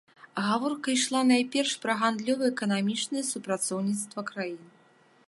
Гаворка 0.45 0.87
ішла 0.93 1.21
найперш 1.31 1.75
пра 1.83 1.93
гандлёва-эканамічнае 2.01 3.23
супрацоўніцтва 3.31 4.19
краін. 4.31 4.61